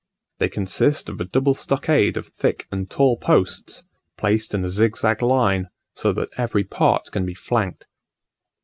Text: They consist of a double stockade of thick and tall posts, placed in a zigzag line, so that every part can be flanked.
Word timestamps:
They 0.39 0.49
consist 0.49 1.09
of 1.09 1.21
a 1.21 1.25
double 1.25 1.53
stockade 1.53 2.17
of 2.17 2.25
thick 2.29 2.65
and 2.71 2.89
tall 2.89 3.17
posts, 3.17 3.83
placed 4.17 4.55
in 4.55 4.65
a 4.65 4.69
zigzag 4.69 5.21
line, 5.21 5.69
so 5.93 6.11
that 6.13 6.29
every 6.37 6.63
part 6.63 7.11
can 7.11 7.23
be 7.23 7.35
flanked. 7.35 7.85